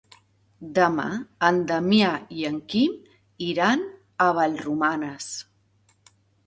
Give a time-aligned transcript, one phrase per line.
[0.77, 1.03] Demà
[1.49, 2.97] en Damià i en Quim
[3.51, 3.87] iran
[4.27, 5.33] a Vallromanes.